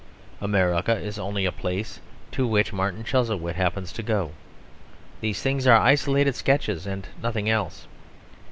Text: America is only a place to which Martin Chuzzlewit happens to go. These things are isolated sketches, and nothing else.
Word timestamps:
America 0.41 0.97
is 0.97 1.19
only 1.19 1.45
a 1.45 1.51
place 1.51 1.99
to 2.31 2.47
which 2.47 2.73
Martin 2.73 3.03
Chuzzlewit 3.03 3.53
happens 3.53 3.91
to 3.93 4.01
go. 4.01 4.31
These 5.19 5.43
things 5.43 5.67
are 5.67 5.77
isolated 5.79 6.33
sketches, 6.33 6.87
and 6.87 7.07
nothing 7.21 7.47
else. 7.47 7.85